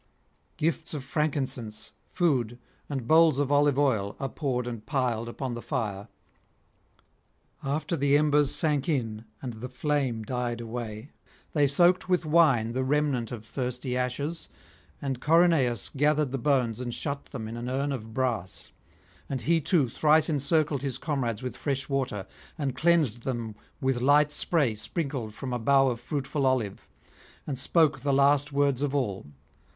[0.57, 2.57] Gifts of frankincense, food,
[2.89, 6.07] and bowls of olive oil, are poured and piled upon the fire.
[7.63, 11.11] After the embers sank in and the flame died away,
[11.53, 14.47] they soaked with wine the remnant of thirsty ashes,
[15.03, 18.71] and Corynaeus gathered the bones and shut them in an urn of brass;
[19.29, 22.25] and he too thrice encircled his comrades with fresh water,
[22.57, 26.87] and cleansed them with light spray sprinkled from a [231 267]bough of fruitful olive,
[27.45, 29.27] and spoke the last words of all.